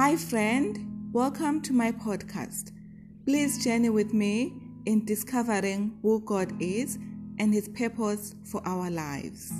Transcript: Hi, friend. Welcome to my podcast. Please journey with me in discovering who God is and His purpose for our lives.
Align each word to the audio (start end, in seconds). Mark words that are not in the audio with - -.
Hi, 0.00 0.14
friend. 0.14 1.10
Welcome 1.12 1.60
to 1.62 1.72
my 1.72 1.90
podcast. 1.90 2.70
Please 3.26 3.64
journey 3.64 3.90
with 3.90 4.14
me 4.14 4.54
in 4.86 5.04
discovering 5.04 5.98
who 6.02 6.20
God 6.20 6.52
is 6.62 7.00
and 7.40 7.52
His 7.52 7.68
purpose 7.68 8.36
for 8.44 8.62
our 8.64 8.90
lives. 8.90 9.52